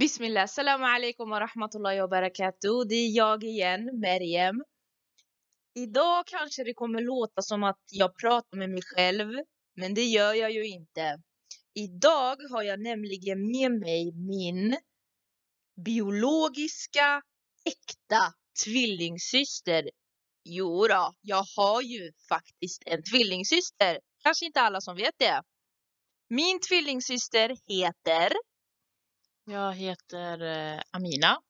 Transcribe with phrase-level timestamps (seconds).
[0.00, 2.86] Bismillah, salam alaikum och rahmatullahi wa barakatuh.
[2.88, 4.62] Det är jag igen, Meriem.
[5.74, 9.28] Idag kanske det kommer låta som att jag pratar med mig själv,
[9.76, 11.22] men det gör jag ju inte.
[11.74, 14.76] Idag har jag nämligen med mig min
[15.84, 17.22] biologiska,
[17.64, 19.90] äkta tvillingsyster.
[20.44, 24.00] Jo då, jag har ju faktiskt en tvillingsyster.
[24.22, 25.42] Kanske inte alla som vet det.
[26.28, 28.32] Min tvillingsyster heter
[29.50, 31.42] jag heter eh, Amina.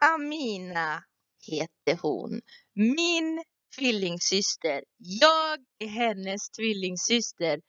[0.00, 1.04] Amina
[1.46, 2.40] heter hon.
[2.74, 3.44] Min
[3.78, 4.84] tvillingsyster.
[4.96, 7.60] Jag är hennes tvillingsyster.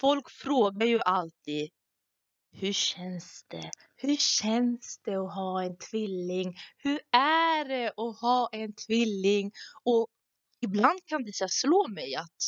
[0.00, 1.70] Folk frågar ju alltid
[2.52, 3.70] hur känns det?
[3.96, 6.56] Hur känns det att ha en tvilling?
[6.78, 9.52] Hur är det att ha en tvilling?
[9.84, 10.08] Och
[10.60, 12.42] ibland kan det så slå mig att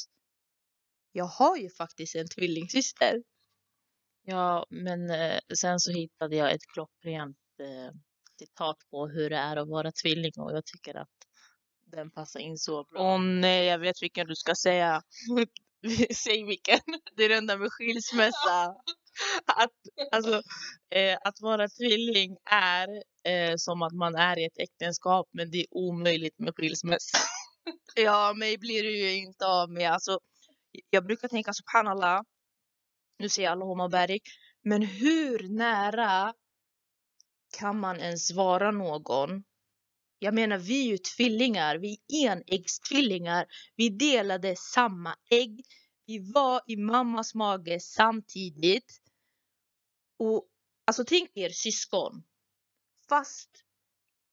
[1.13, 3.23] jag har ju faktiskt en tvillingsyster.
[4.25, 7.95] Ja, men eh, sen så hittade jag ett klockrent eh,
[8.39, 11.09] citat på hur det är att vara tvilling och jag tycker att
[11.93, 13.15] den passar in så bra.
[13.15, 15.03] Åh nej, jag vet vilken du ska säga.
[16.25, 16.81] Säg vilken.
[17.17, 18.75] Det är den där med skilsmässa.
[19.47, 19.71] Att,
[20.13, 20.43] alltså,
[20.91, 22.89] eh, att vara tvilling är
[23.33, 27.19] eh, som att man är i ett äktenskap men det är omöjligt med skilsmässa.
[27.95, 29.93] Ja, mig blir det ju inte av med.
[29.93, 30.19] Alltså,
[30.91, 32.23] jag brukar tänka subhanallah.
[33.23, 34.21] Nu säger alla Homa Berg,
[34.63, 36.35] Men hur nära
[37.59, 39.45] kan man ens vara någon?
[40.19, 41.79] Jag menar, vi är ju tvillingar.
[41.79, 43.47] Vi är enäggstvillingar.
[43.77, 45.65] Vi delade samma ägg.
[46.07, 49.01] Vi var i mammas mage samtidigt.
[50.19, 50.49] Och
[50.87, 52.23] alltså tänk er syskon.
[53.09, 53.51] Fast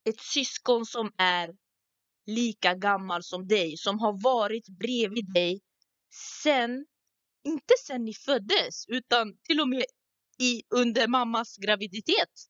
[0.10, 1.56] ett syskon som är
[2.26, 5.62] lika gammal som dig, som har varit bredvid dig
[6.44, 6.86] sen,
[7.44, 9.86] inte sen ni föddes, utan till och med
[10.38, 12.50] i, under mammas graviditet.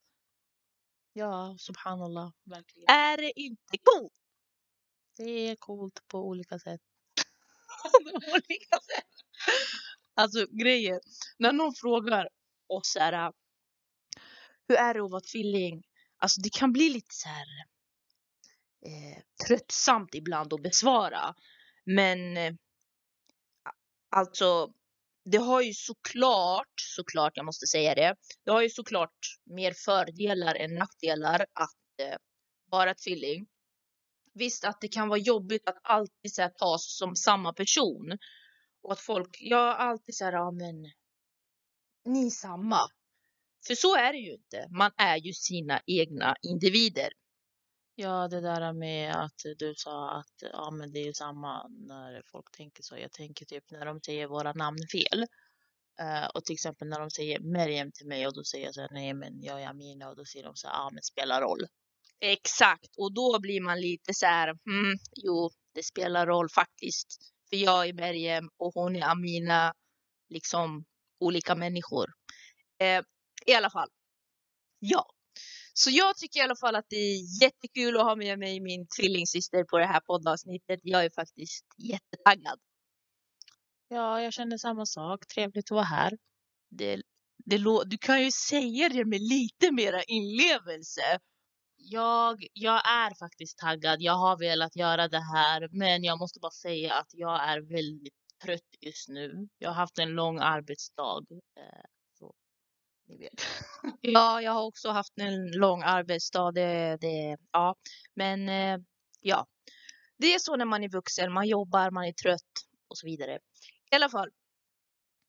[1.14, 2.90] Ja, subhanallah, verkligen.
[2.90, 4.14] Är det inte coolt?
[5.18, 6.82] Det är coolt på olika sätt.
[7.84, 9.14] På olika sätt.
[10.14, 11.00] Alltså grejen,
[11.38, 12.30] när någon frågar
[12.68, 13.34] oss så här,
[14.68, 15.84] hur är det att vara tvilling?
[16.18, 17.48] Alltså det kan bli lite så här
[18.86, 21.36] eh, tröttsamt ibland att besvara.
[21.86, 22.54] Men eh,
[24.10, 24.74] alltså,
[25.26, 28.16] det har ju såklart, såklart jag måste säga det,
[28.46, 32.18] det har ju såklart mer fördelar än nackdelar att eh,
[32.66, 33.48] vara tvilling.
[34.34, 38.18] Visst att det kan vara jobbigt att alltid så här, tas som samma person.
[38.82, 40.92] Och att folk, jag har alltid så här, ja men
[42.06, 42.80] ni är samma.
[43.68, 44.68] För så är det ju inte.
[44.70, 47.10] Man är ju sina egna individer.
[48.02, 52.22] Ja, det där med att du sa att ja, men det är ju samma när
[52.32, 52.98] folk tänker så.
[52.98, 55.26] Jag tänker typ när de säger våra namn fel.
[56.00, 58.82] Eh, och till exempel när de säger Meriem till mig och då säger jag så
[58.82, 61.42] här, nej men jag är Amina och då säger de så här, ja men spelar
[61.42, 61.68] roll.
[62.20, 67.18] Exakt, och då blir man lite så här, mm, jo, det spelar roll faktiskt.
[67.50, 69.74] För jag är Meriem och hon är Amina,
[70.30, 70.86] liksom
[71.20, 72.08] olika människor.
[72.82, 73.04] Eh,
[73.46, 73.90] I alla fall,
[74.80, 75.06] ja.
[75.82, 78.88] Så jag tycker i alla fall att det är jättekul att ha med mig min
[78.88, 80.80] tvillingsyster på det här poddavsnittet.
[80.84, 82.60] Jag är faktiskt jättetaggad.
[83.88, 85.28] Ja, jag känner samma sak.
[85.28, 86.18] Trevligt att vara här.
[86.70, 87.02] Det,
[87.46, 91.20] det, du kan ju säga det med lite mera inlevelse.
[91.78, 94.02] Jag, jag är faktiskt taggad.
[94.02, 98.14] Jag har velat göra det här, men jag måste bara säga att jag är väldigt
[98.44, 99.48] trött just nu.
[99.58, 101.22] Jag har haft en lång arbetsdag.
[103.10, 103.42] Ni vet.
[104.02, 106.52] Ja, jag har också haft en lång arbetsdag.
[106.52, 107.76] Det, det, ja.
[108.14, 108.80] Men eh,
[109.22, 109.48] ja,
[110.18, 111.34] det är så när man är vuxen.
[111.34, 113.40] Man jobbar, man är trött och så vidare.
[113.92, 114.30] I alla fall.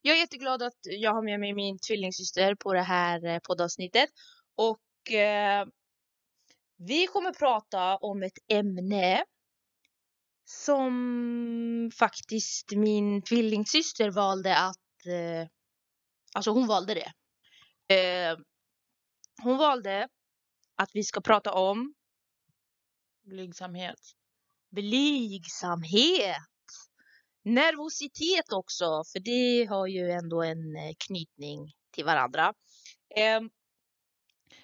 [0.03, 4.11] Jag är jätteglad att jag har med mig min tvillingsyster på det här eh, poddavsnittet.
[4.55, 5.67] Och eh,
[6.77, 9.25] vi kommer prata om ett ämne
[10.45, 15.07] som faktiskt min tvillingsyster valde att...
[15.07, 15.49] Eh,
[16.35, 17.13] alltså hon valde det.
[17.91, 18.39] Eh,
[19.43, 20.09] hon valde
[20.77, 21.95] att vi ska prata om
[23.23, 24.01] Blygsamhet.
[24.71, 26.37] blygsamhet.
[27.43, 32.55] Nervositet också, för det har ju ändå en eh, knytning till varandra.
[33.17, 33.41] Eh,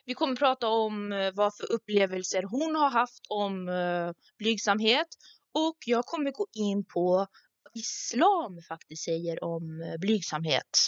[0.04, 5.08] vi kommer prata om eh, vad för upplevelser hon har haft om eh, blygsamhet
[5.52, 7.26] och jag kommer gå in på
[7.62, 10.78] vad islam faktiskt säger om eh, blygsamhet.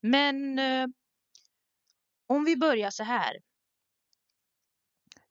[0.00, 0.86] Men eh,
[2.26, 3.36] om vi börjar så här.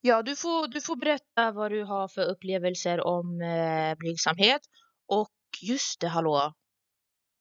[0.01, 4.61] Ja, du får, du får berätta vad du har för upplevelser om eh, blygsamhet.
[5.07, 5.31] Och
[5.61, 6.53] just det, hallå.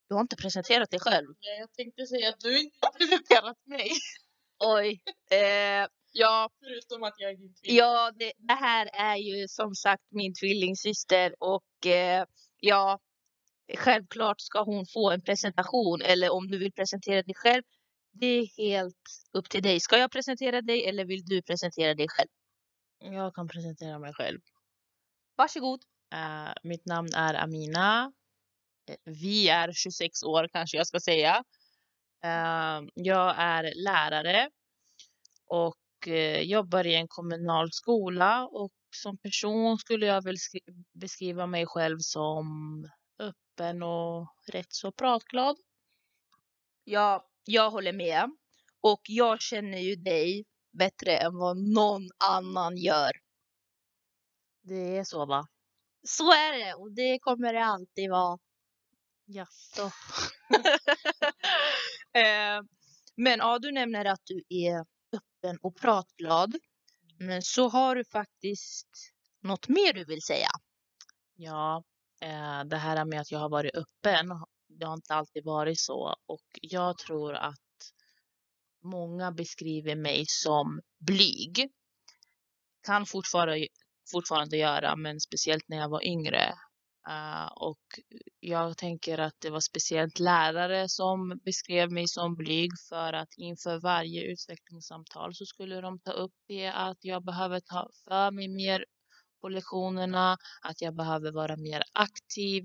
[0.09, 1.27] Du har inte presenterat dig själv.
[1.27, 3.91] Nej, jag tänkte säga att du inte har presenterat mig.
[4.59, 5.03] Oj.
[5.39, 7.77] Eh, Ja, förutom att jag är din tvilling.
[7.77, 12.25] ja, det, det här är ju som sagt min tvillingsyster och eh,
[12.61, 12.99] ja,
[13.79, 17.63] självklart ska hon få en presentation eller om du vill presentera dig själv.
[18.17, 19.81] Det är helt upp till dig.
[19.81, 22.29] Ska jag presentera dig eller vill du presentera dig själv?
[22.99, 24.41] Jag kan presentera mig själv.
[25.37, 25.85] Varsågod.
[26.15, 28.13] Uh, mitt namn är Amina.
[28.91, 31.45] Eh, Vi är 26 år kanske jag ska säga.
[32.25, 34.51] Eh, jag är lärare
[35.47, 41.47] och eh, jobbar i en kommunal skola och som person skulle jag väl skri- beskriva
[41.47, 42.45] mig själv som
[43.19, 45.57] öppen och rätt så pratglad.
[46.85, 48.31] Ja, jag håller med.
[48.81, 53.11] Och jag känner ju dig bättre än vad någon annan gör.
[54.63, 55.47] Det är så va?
[56.07, 58.39] Så är det och det kommer det alltid vara.
[59.27, 59.91] Jaså?
[62.17, 62.63] Eh,
[63.17, 64.81] Men ja, du nämner att du är
[65.13, 66.55] öppen och pratglad.
[67.19, 68.89] Men så har du faktiskt
[69.41, 70.49] något mer du vill säga.
[71.37, 71.85] Ja,
[72.21, 74.45] eh, det här med att jag har varit öppen,
[74.79, 76.17] det har inte alltid varit så.
[76.27, 77.59] Och jag tror att
[78.83, 81.71] många beskriver mig som blyg.
[82.87, 83.67] Kan fortfarande,
[84.13, 86.55] fortfarande göra, men speciellt när jag var yngre.
[87.09, 87.83] Uh, och
[88.41, 93.81] jag tänker att det var speciellt lärare som beskrev mig som blyg för att inför
[93.81, 98.85] varje utvecklingssamtal så skulle de ta upp det att jag behöver ta för mig mer
[99.45, 102.65] på lektionerna, att jag behöver vara mer aktiv.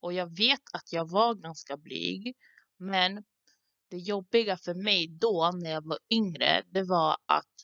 [0.00, 2.36] Och jag vet att jag var ganska blyg,
[2.76, 3.24] men
[3.90, 7.54] det jobbiga för mig då när jag var yngre, det var att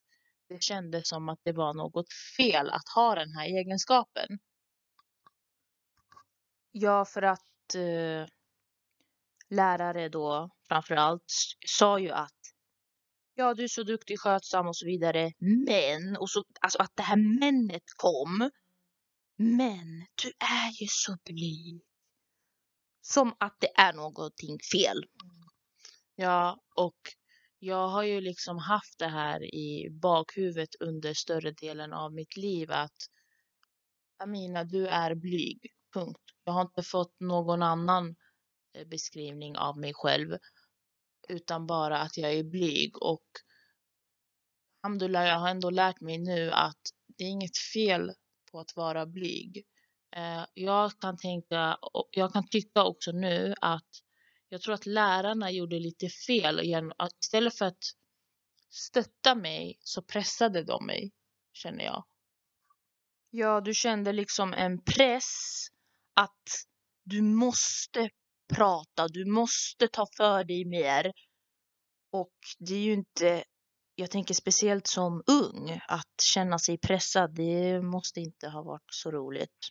[0.49, 2.07] det kändes som att det var något
[2.37, 4.39] fel att ha den här egenskapen.
[6.73, 8.27] Ja, för att eh,
[9.49, 11.25] lärare då framför allt
[11.67, 12.42] sa ju att
[13.35, 15.33] ja, du är så duktig, skötsam och så vidare.
[15.39, 18.51] Men, och så, alltså att det här männet kom.
[19.37, 21.83] Men du är ju så blyg.
[23.01, 25.05] Som att det är någonting fel.
[26.15, 26.99] Ja, och
[27.59, 32.71] jag har ju liksom haft det här i bakhuvudet under större delen av mitt liv
[32.71, 32.97] att
[34.19, 35.67] Amina, du är blyg.
[35.95, 36.23] Punkt.
[36.45, 38.17] Jag har inte fått någon annan
[38.75, 40.39] eh, beskrivning av mig själv
[41.29, 43.27] utan bara att jag är blyg och
[44.83, 48.13] alhamdulillah, jag har ändå lärt mig nu att det är inget fel
[48.51, 49.65] på att vara blyg.
[50.17, 51.79] Eh, jag kan tänka
[52.11, 53.89] jag kan tycka också nu att
[54.49, 57.85] jag tror att lärarna gjorde lite fel att istället för att
[58.71, 61.13] stötta mig så pressade de mig,
[61.53, 62.05] känner jag.
[63.31, 65.67] Ja, du kände liksom en press
[66.15, 66.49] att
[67.05, 68.11] du måste
[68.57, 71.13] prata, du måste ta för dig mer.
[72.13, 73.45] Och det är ju inte,
[73.95, 79.11] jag tänker speciellt som ung, att känna sig pressad, det måste inte ha varit så
[79.11, 79.69] roligt.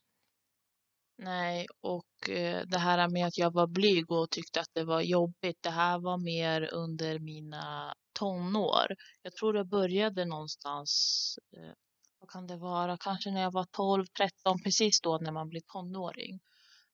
[1.24, 5.02] Nej, och eh, det här med att jag var blyg och tyckte att det var
[5.02, 8.96] jobbigt, det här var mer under mina tonår.
[9.22, 11.74] Jag tror det började någonstans, eh,
[12.20, 15.62] vad kan det vara, kanske när jag var 12, 13, precis då när man blir
[15.62, 16.40] tonåring.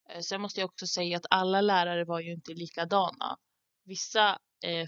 [0.10, 3.38] Eh, sen måste jag också säga att alla lärare var ju inte likadana.
[3.84, 4.88] Vissa eh,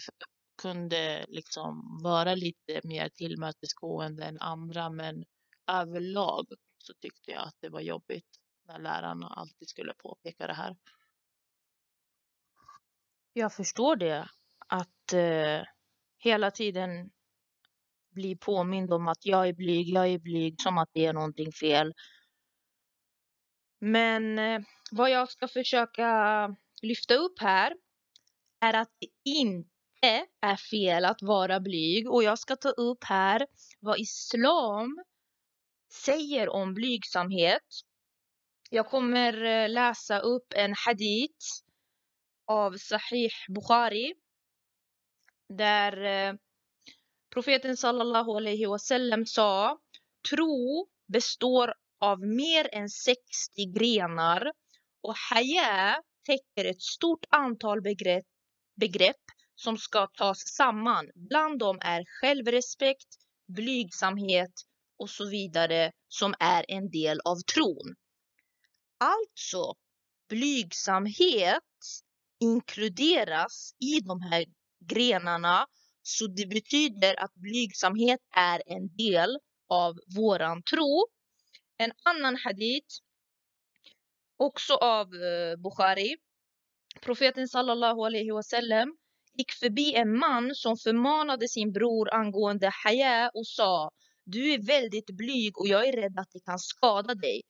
[0.62, 5.26] kunde liksom vara lite mer tillmötesgående än andra, men
[5.68, 6.46] överlag
[6.78, 8.28] så tyckte jag att det var jobbigt
[8.68, 10.78] när lärarna alltid skulle påpeka det här.
[13.34, 14.30] Jag förstår det,
[14.68, 15.68] att eh,
[16.18, 17.10] hela tiden
[18.10, 21.52] bli påmind om att jag är blyg, jag är blyg, som att det är någonting
[21.52, 21.94] fel.
[23.80, 26.10] Men eh, vad jag ska försöka
[26.82, 27.74] lyfta upp här
[28.62, 33.48] är att det inte är fel att vara blyg och jag ska ta upp här
[33.80, 35.04] vad islam
[35.94, 37.68] säger om blygsamhet.
[38.70, 41.46] Jag kommer eh, läsa upp en hadith
[42.46, 44.14] av Sahih Bukhari
[45.50, 46.34] där eh,
[47.34, 49.80] profeten sallallahu alaihi wasallam sa
[50.30, 53.22] tro består av mer än 60
[53.66, 54.52] grenar
[55.02, 58.26] och haya täcker ett stort antal begrepp,
[58.76, 59.24] begrepp
[59.56, 61.10] som ska tas samman.
[61.16, 63.08] Bland dem är självrespekt,
[63.48, 64.54] blygsamhet
[64.98, 67.96] och så vidare som är en del av tron.
[68.98, 69.74] Alltså,
[70.30, 71.64] blygsamhet
[72.40, 74.46] inkluderas i de här
[74.86, 75.68] grenarna
[76.02, 79.40] så det betyder att blygsamhet är en del
[79.70, 81.08] av våran tro.
[81.78, 82.96] En annan hadith,
[84.40, 86.16] också av eh, Bukhari,
[87.02, 88.98] Profeten sallallahu alaihi wasallam
[89.34, 93.92] gick förbi en man som förmanade sin bror angående haya och sa
[94.24, 97.42] Du är väldigt blyg och jag är rädd att det kan skada dig.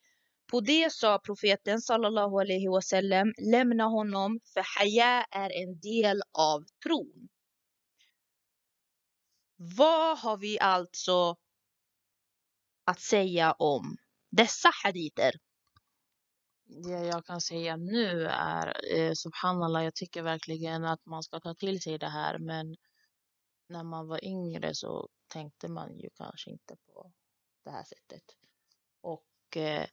[0.52, 6.66] På det sa profeten sallallahu alaihi wasallam lämna honom för haya är en del av
[6.84, 7.30] tron.
[9.56, 11.36] Vad har vi alltså
[12.86, 13.98] att säga om
[14.32, 15.32] dessa haditer?
[16.72, 21.54] Det jag kan säga nu är, eh, subhanallah, jag tycker verkligen att man ska ta
[21.54, 22.76] till sig det här, men
[23.70, 27.12] när man var yngre så tänkte man ju kanske inte på
[27.66, 28.24] det här sättet.
[29.02, 29.86] Och eh,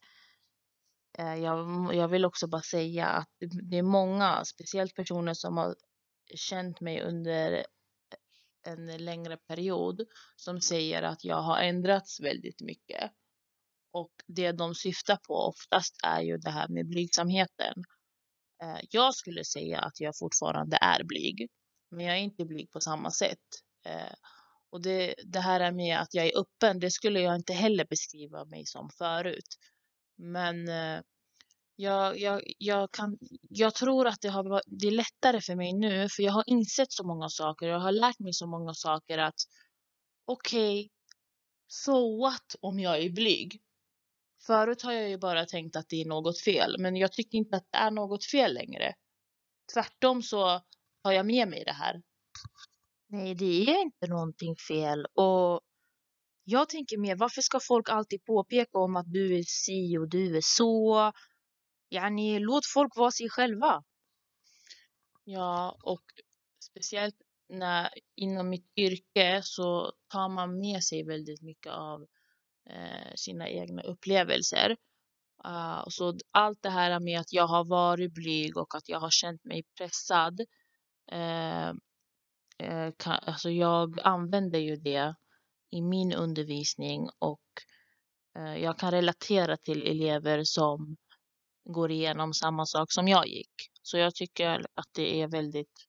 [1.18, 3.30] eh jag, jag vill också bara säga att
[3.71, 5.76] det är många, speciellt personer som har
[6.35, 7.66] känt mig under
[8.66, 10.06] en längre period,
[10.37, 13.11] som säger att jag har ändrats väldigt mycket.
[14.00, 17.74] Och det de syftar på oftast är ju det här med blygsamheten.
[18.62, 21.48] Eh, jag skulle säga att jag fortfarande är blyg,
[21.90, 23.46] men jag är inte blyg på samma sätt.
[23.86, 24.14] Eh,
[24.70, 27.84] och det, det här är med att jag är öppen, det skulle jag inte heller
[27.84, 29.56] beskriva mig som förut.
[30.16, 31.00] Men eh,
[31.76, 33.18] jag, jag, jag, kan,
[33.50, 36.92] jag tror att det, har, det är lättare för mig nu, för jag har insett
[36.92, 37.66] så många saker.
[37.66, 39.40] Jag har lärt mig så många saker att
[40.24, 40.90] okej, okay,
[41.68, 43.62] so what om jag är blyg?
[44.46, 47.56] Förut har jag ju bara tänkt att det är något fel, men jag tycker inte
[47.56, 48.94] att det är något fel längre.
[49.74, 50.60] Tvärtom så
[51.02, 52.02] har jag med mig det här.
[53.08, 55.60] Nej, det är inte någonting fel och
[56.44, 60.36] jag tänker mer, varför ska folk alltid påpeka om att du är si och du
[60.36, 61.12] är så?
[61.90, 63.84] Yani, låt folk vara sig själva.
[65.24, 66.02] Ja, och
[66.60, 67.16] speciellt
[67.48, 72.06] när, inom mitt yrke så tar man med sig väldigt mycket av
[72.70, 74.76] Eh, sina egna upplevelser.
[75.46, 79.11] Uh, så allt det här med att jag har varit blyg och att jag har
[79.11, 80.40] känt mig pressad.
[81.12, 81.75] Eh, eh,
[82.62, 85.14] uh, uh, kan, alltså jag använder ju det
[85.70, 87.40] i min undervisning och
[88.58, 90.96] jag kan relatera till elever som
[91.64, 93.52] går igenom samma sak som jag gick.
[93.82, 95.87] Så jag tycker att det är väldigt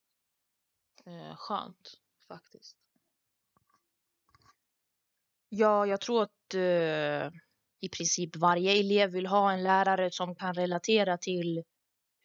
[1.35, 2.86] skönt faktiskt.
[5.59, 7.31] Ja, jag tror att eh,
[7.81, 11.63] i princip varje elev vill ha en lärare som kan relatera till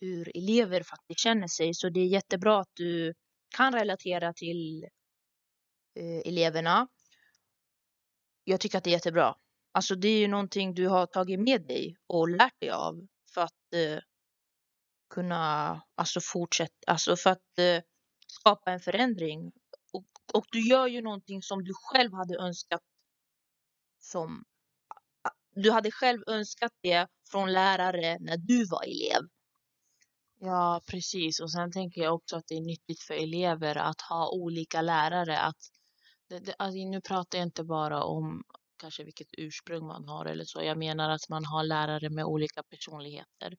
[0.00, 1.74] hur elever faktiskt känner sig.
[1.74, 3.14] Så det är jättebra att du
[3.56, 4.84] kan relatera till
[5.98, 6.88] eh, eleverna.
[8.44, 9.34] Jag tycker att det är jättebra.
[9.72, 13.40] Alltså det är ju någonting du har tagit med dig och lärt dig av för
[13.40, 13.98] att eh,
[15.14, 17.82] kunna alltså fortsätta, alltså för att eh,
[18.26, 19.52] skapa en förändring.
[19.92, 22.80] Och, och du gör ju någonting som du själv hade önskat
[24.04, 24.44] som
[25.54, 29.28] du hade själv önskat det från lärare när du var elev.
[30.40, 31.40] Ja, precis.
[31.40, 35.38] Och sen tänker jag också att det är nyttigt för elever att ha olika lärare.
[35.38, 35.56] Att
[36.28, 38.42] det, det, alltså nu pratar jag inte bara om
[38.76, 40.62] kanske vilket ursprung man har eller så.
[40.62, 43.56] Jag menar att man har lärare med olika personligheter.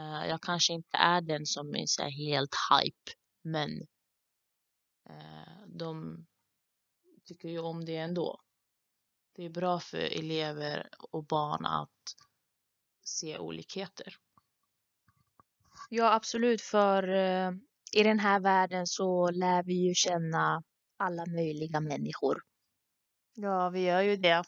[0.00, 3.12] Uh, jag kanske inte är den som är så helt hype,
[3.42, 3.70] men
[5.10, 6.16] uh, de
[7.24, 8.40] tycker ju om det ändå
[9.36, 12.16] det är bra för elever och barn att
[13.04, 14.14] se olikheter.
[15.90, 17.52] Ja, absolut, för eh,
[17.92, 20.62] i den här världen så lär vi ju känna
[20.96, 22.42] alla möjliga människor.
[23.34, 24.44] Ja, vi gör ju det.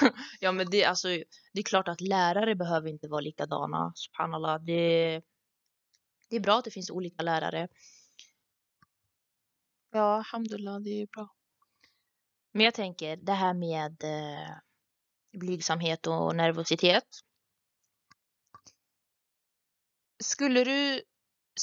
[0.40, 1.08] ja, men det, alltså,
[1.52, 3.92] det är klart att lärare behöver inte vara likadana.
[3.94, 4.62] Subhanallah.
[4.64, 5.22] Det,
[6.30, 7.68] det är bra att det finns olika lärare.
[9.92, 11.35] Ja, alhamdulillah, det är bra.
[12.56, 14.56] Men jag tänker det här med eh,
[15.38, 17.04] blygsamhet och nervositet.
[20.24, 21.02] Skulle du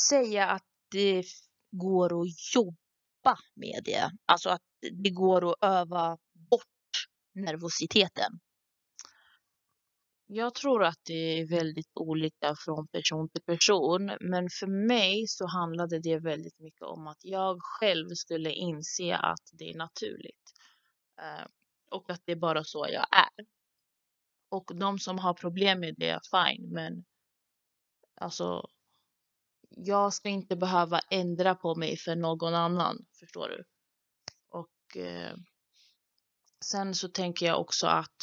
[0.09, 1.23] säga att det
[1.71, 4.11] går att jobba med det?
[4.25, 4.61] Alltså att
[5.03, 6.17] det går att öva
[6.49, 8.39] bort nervositeten?
[10.27, 15.47] Jag tror att det är väldigt olika från person till person, men för mig så
[15.47, 20.52] handlade det väldigt mycket om att jag själv skulle inse att det är naturligt.
[21.21, 21.45] Eh,
[21.91, 23.45] och att det är bara så jag är.
[24.49, 27.05] Och de som har problem med det, fine, men
[28.15, 28.69] alltså
[29.69, 33.63] jag ska inte behöva ändra på mig för någon annan, förstår du?
[34.49, 35.35] Och eh,
[36.65, 38.17] sen så tänker jag också att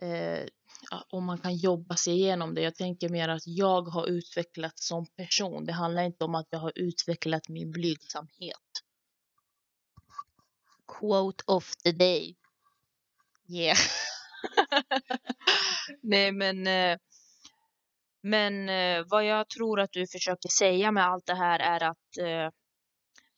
[0.00, 0.46] eh,
[1.10, 2.60] om man kan jobba sig igenom det.
[2.60, 5.66] Jag tänker mer att jag har utvecklats som person.
[5.66, 8.85] Det handlar inte om att jag har utvecklat min blygsamhet
[10.88, 12.36] quote of the day.
[13.48, 13.76] Yeah.
[16.02, 16.98] Nej men, eh,
[18.22, 22.18] Men eh, vad jag tror att du försöker säga med allt det här är att
[22.18, 22.50] eh,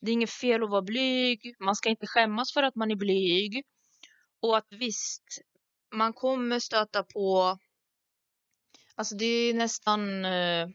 [0.00, 1.54] det är inget fel att vara blyg.
[1.60, 3.64] Man ska inte skämmas för att man är blyg.
[4.40, 5.24] Och att visst,
[5.94, 7.58] man kommer stöta på...
[8.94, 10.68] Alltså det är nästan eh,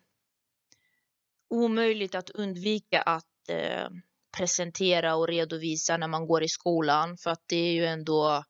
[1.49, 3.89] omöjligt att undvika att eh,
[4.37, 7.17] presentera och redovisa när man går i skolan.
[7.17, 8.43] För att det är ju ändå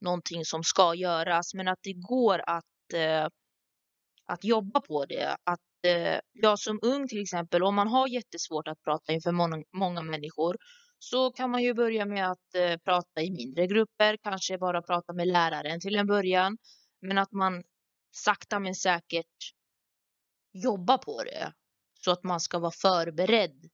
[0.00, 1.54] någonting som ska göras.
[1.54, 3.28] Men att det går att, eh,
[4.26, 5.36] att jobba på det.
[5.44, 9.62] Att eh, jag som ung till exempel, om man har jättesvårt att prata inför många,
[9.72, 10.56] många människor
[10.98, 15.12] så kan man ju börja med att eh, prata i mindre grupper, kanske bara prata
[15.12, 16.58] med läraren till en början.
[17.00, 17.62] Men att man
[18.12, 19.54] sakta men säkert
[20.52, 21.52] jobbar på det
[22.04, 23.70] så att man ska vara förberedd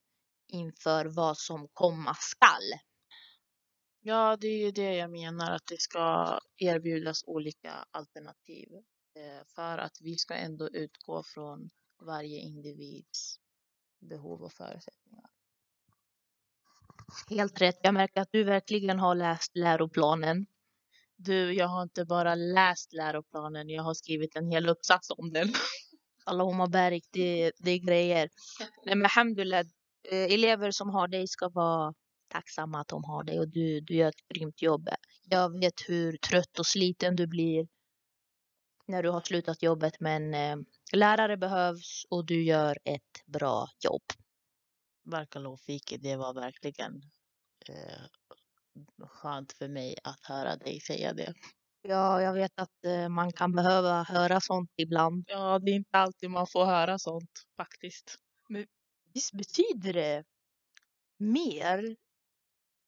[0.50, 2.80] inför vad som komma skall.
[4.02, 8.68] Ja, det är ju det jag menar, att det ska erbjudas olika alternativ
[9.16, 11.70] eh, för att vi ska ändå utgå från
[12.06, 13.40] varje individs
[14.00, 15.30] behov och förutsättningar.
[17.28, 17.78] Helt rätt.
[17.82, 20.46] Jag märker att du verkligen har läst läroplanen.
[21.16, 25.48] Du, jag har inte bara läst läroplanen, jag har skrivit en hel uppsats om den.
[26.24, 28.30] Allahumma barik, det, det är grejer.
[28.84, 29.66] Nej men alhamdulillah, eh,
[30.10, 31.94] elever som har dig ska vara
[32.28, 34.88] tacksamma att de har dig och du, du gör ett grymt jobb.
[35.24, 37.68] Jag vet hur trött och sliten du blir
[38.86, 40.56] när du har slutat jobbet men eh,
[40.92, 44.02] lärare behövs och du gör ett bra jobb.
[45.04, 47.02] Barakallahu fiki, det var verkligen
[47.68, 48.02] eh,
[49.06, 51.34] skönt för mig att höra dig säga det.
[51.82, 55.24] Ja, jag vet att eh, man kan behöva höra sånt ibland.
[55.28, 58.16] Ja, det är inte alltid man får höra sånt faktiskt.
[58.48, 58.66] Men
[59.14, 60.24] visst betyder det
[61.18, 61.96] mer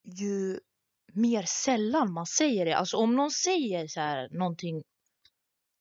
[0.05, 0.61] ju
[1.12, 2.76] mer sällan man säger det.
[2.76, 4.83] Alltså om någon säger så här någonting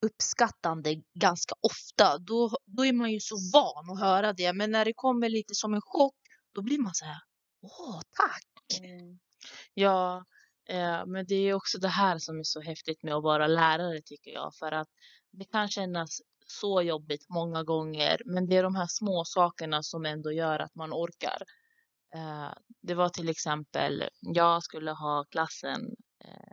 [0.06, 4.52] uppskattande ganska ofta, då, då är man ju så van att höra det.
[4.52, 6.16] Men när det kommer lite som en chock,
[6.52, 7.20] då blir man så här,
[7.62, 8.78] åh, tack!
[8.80, 9.18] Mm.
[9.74, 10.24] Ja,
[10.68, 14.02] eh, men det är också det här som är så häftigt med att vara lärare
[14.04, 14.54] tycker jag.
[14.54, 14.88] För att
[15.30, 16.20] det kan kännas
[16.60, 20.74] så jobbigt många gånger, men det är de här små sakerna som ändå gör att
[20.74, 21.42] man orkar.
[22.14, 25.80] Eh, det var till exempel, jag skulle ha klassen
[26.24, 26.52] eh,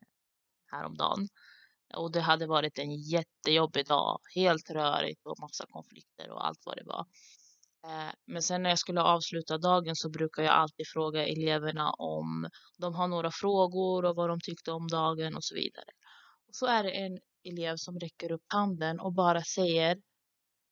[0.72, 1.28] häromdagen
[1.96, 6.78] och det hade varit en jättejobbig dag, helt rörigt och massa konflikter och allt vad
[6.78, 7.06] det var.
[7.88, 12.50] Eh, men sen när jag skulle avsluta dagen så brukar jag alltid fråga eleverna om
[12.78, 15.90] de har några frågor och vad de tyckte om dagen och så vidare.
[16.48, 20.02] Och så är det en elev som räcker upp handen och bara säger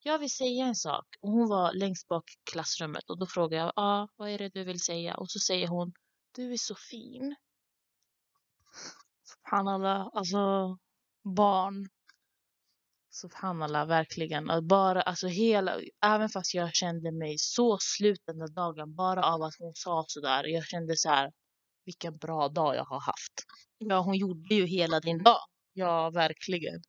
[0.08, 1.06] jag vill säga en sak.
[1.22, 4.50] Och hon var längst bak i klassrummet och då frågar jag, ah, vad är det
[4.50, 5.18] du vill säga?
[5.18, 5.94] Och så säger hon,
[6.36, 7.36] du är så fin.
[9.24, 10.38] Subhanallah, alltså
[11.36, 11.88] barn.
[13.10, 14.68] Subhanallah, verkligen.
[14.68, 19.42] Bara, alltså hela, även fast jag kände mig så slut den där dagen, bara av
[19.42, 20.44] att hon sa sådär.
[20.44, 21.32] Jag kände så här,
[21.86, 23.34] vilken bra dag jag har haft.
[23.78, 25.42] Ja, hon gjorde ju hela din dag.
[25.78, 26.82] Ja, verkligen.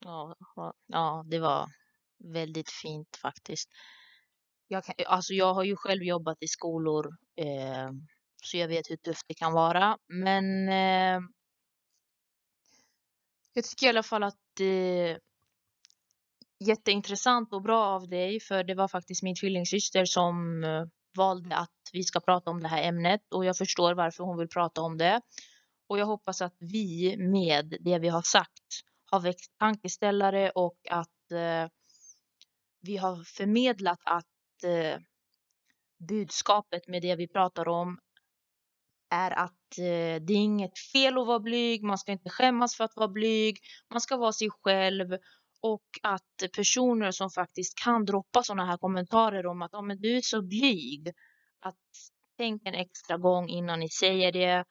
[0.00, 0.36] Ja,
[0.86, 1.66] ja det var
[2.18, 3.68] väldigt fint faktiskt.
[4.68, 7.90] Jag, kan, alltså jag har ju själv jobbat i skolor eh,
[8.42, 9.98] så jag vet hur tufft det kan vara.
[10.08, 11.20] Men eh,
[13.52, 15.20] jag tycker i alla fall att det är
[16.64, 20.84] jätteintressant och bra av dig för det var faktiskt min tvillingsyster som eh,
[21.16, 24.48] valde att vi ska prata om det här ämnet och jag förstår varför hon vill
[24.48, 25.20] prata om det.
[25.88, 31.32] Och jag hoppas att vi med det vi har sagt har väckt tankeställare och att
[31.32, 31.70] eh,
[32.80, 35.00] vi har förmedlat att eh,
[35.98, 37.98] budskapet med det vi pratar om
[39.10, 42.84] är att eh, det är inget fel att vara blyg, man ska inte skämmas för
[42.84, 43.58] att vara blyg,
[43.90, 45.18] man ska vara sig själv
[45.60, 50.16] och att personer som faktiskt kan droppa sådana här kommentarer om att oh, men du
[50.16, 51.12] är så blyg,
[51.60, 51.76] att
[52.36, 54.64] tänk en extra gång innan ni säger det.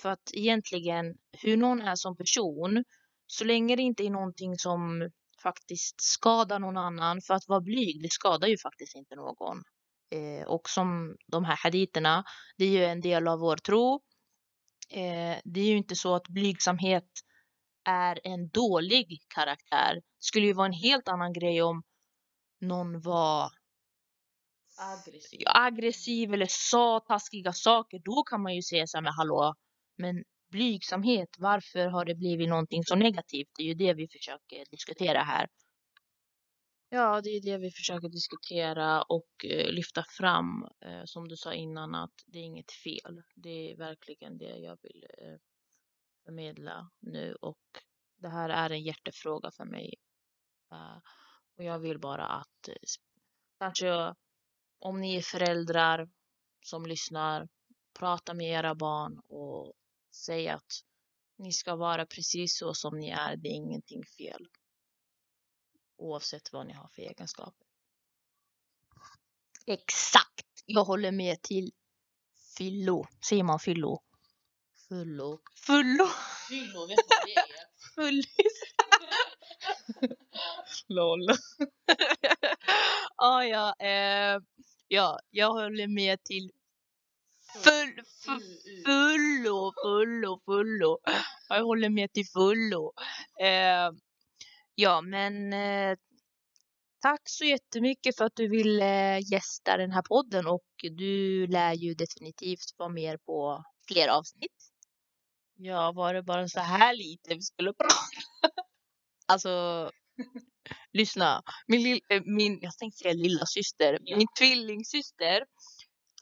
[0.00, 2.84] För att egentligen hur någon är som person,
[3.26, 5.10] så länge det inte är någonting som
[5.42, 7.20] faktiskt skadar någon annan.
[7.22, 9.62] För att vara blyg, det skadar ju faktiskt inte någon.
[10.10, 12.24] Eh, och som de här haditerna,
[12.56, 14.00] det är ju en del av vår tro.
[14.90, 17.08] Eh, det är ju inte så att blygsamhet
[17.84, 19.94] är en dålig karaktär.
[19.94, 21.82] Det skulle ju vara en helt annan grej om
[22.60, 23.50] någon var
[24.78, 28.00] aggressiv, aggressiv eller sa taskiga saker.
[28.04, 29.54] Då kan man ju säga så här med hallå,
[30.02, 33.48] men blygsamhet, varför har det blivit någonting så negativt?
[33.56, 35.48] Det är ju det vi försöker diskutera här.
[36.88, 41.54] Ja, det är det vi försöker diskutera och eh, lyfta fram, eh, som du sa
[41.54, 43.22] innan, att det är inget fel.
[43.34, 45.38] Det är verkligen det jag vill eh,
[46.24, 47.60] förmedla nu och
[48.16, 49.94] det här är en hjärtefråga för mig.
[51.56, 52.68] Och jag vill bara att
[53.58, 54.14] kanske
[54.78, 56.10] om ni är föräldrar
[56.60, 57.48] som lyssnar,
[57.98, 59.72] prata med era barn och
[60.12, 60.84] säg att
[61.36, 63.36] ni ska vara precis så som ni är.
[63.36, 64.48] Det är ingenting fel.
[65.96, 67.66] Oavsett vad ni har för egenskaper.
[69.66, 70.46] Exakt.
[70.66, 71.72] Jag håller med till
[72.58, 73.06] fyllo.
[73.28, 74.02] Säger man fyllo?
[74.88, 75.40] Fullo.
[75.54, 76.08] Fullo.
[76.48, 77.44] Fyllo, vet du vad det är?
[77.94, 78.62] Fullis.
[80.88, 81.26] Lol.
[83.16, 84.40] ah, ja, eh,
[84.88, 86.50] ja, jag håller med till
[87.64, 90.98] full, fu- fullo, fullo, fullo.
[91.48, 92.92] Ja, Jag håller med till fullo.
[93.40, 93.90] Eh,
[94.74, 95.96] ja, men eh,
[97.02, 101.94] tack så jättemycket för att du ville gästa den här podden och du lär ju
[101.94, 104.68] definitivt vara med på fler avsnitt.
[105.56, 107.94] Ja, var det bara så här lite vi skulle prata?
[109.26, 109.90] Alltså,
[110.92, 111.42] lyssna.
[111.66, 115.44] Min, eh, min jag tänkte säga lilla syster, min tvillingsyster.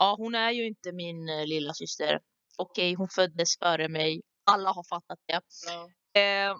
[0.00, 2.20] Ja, hon är ju inte min eh, lilla syster.
[2.58, 4.22] Okej, hon föddes före mig.
[4.44, 6.20] Alla har fattat det.
[6.20, 6.56] Eh,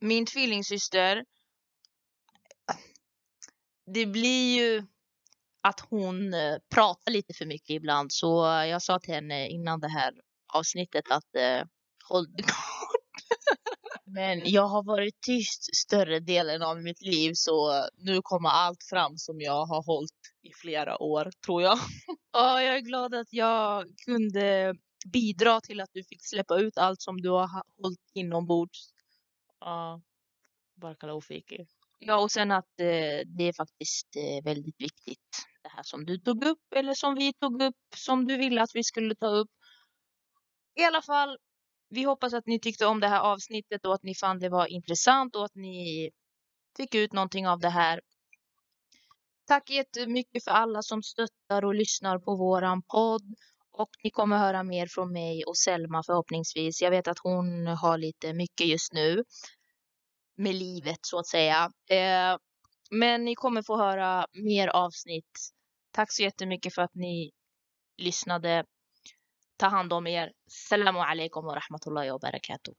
[0.00, 1.24] min tvillingsyster.
[3.94, 4.86] Det blir ju
[5.62, 8.12] att hon eh, pratar lite för mycket ibland.
[8.12, 10.12] Så jag sa till henne innan det här
[10.54, 11.66] avsnittet att eh,
[12.08, 12.26] håll
[14.14, 19.16] Men jag har varit tyst större delen av mitt liv så nu kommer allt fram
[19.16, 20.10] som jag har hållit
[20.42, 21.78] i flera år, tror jag.
[22.32, 24.74] Ja, jag är glad att jag kunde
[25.12, 28.92] bidra till att du fick släppa ut allt som du har ha- hållit inombords.
[29.60, 30.00] Ja,
[30.80, 31.66] Barkala Ofiki.
[31.98, 36.18] Ja, och sen att eh, det är faktiskt eh, väldigt viktigt det här som du
[36.18, 39.50] tog upp eller som vi tog upp som du ville att vi skulle ta upp.
[40.80, 41.38] I alla fall,
[41.94, 44.66] vi hoppas att ni tyckte om det här avsnittet och att ni fann det var
[44.66, 46.10] intressant och att ni
[46.76, 48.00] fick ut någonting av det här.
[49.46, 53.34] Tack jättemycket för alla som stöttar och lyssnar på våran podd.
[53.70, 56.82] Och ni kommer höra mer från mig och Selma förhoppningsvis.
[56.82, 59.24] Jag vet att hon har lite mycket just nu.
[60.36, 61.70] Med livet så att säga.
[61.90, 62.36] Eh,
[62.90, 65.50] men ni kommer få höra mer avsnitt.
[65.90, 67.30] Tack så jättemycket för att ni
[67.96, 68.64] lyssnade.
[69.56, 70.32] Ta hand om er.
[70.46, 72.74] Salam alaikum wa rahmatullahi wa barakatuh.